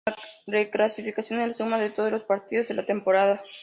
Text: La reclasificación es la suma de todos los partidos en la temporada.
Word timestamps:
La 0.47 0.53
reclasificación 0.57 1.41
es 1.41 1.47
la 1.49 1.53
suma 1.53 1.79
de 1.79 1.91
todos 1.91 2.11
los 2.11 2.23
partidos 2.23 2.71
en 2.71 2.77
la 2.77 2.87
temporada. 2.87 3.43